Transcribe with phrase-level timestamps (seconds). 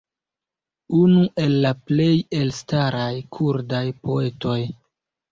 [0.99, 4.57] unu el la plej elstaraj kurdaj poetoj